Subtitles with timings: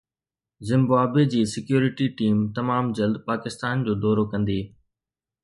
[0.69, 4.59] Zimbabwe جي security team تمام جلد پاڪستان جو دورو ڪندي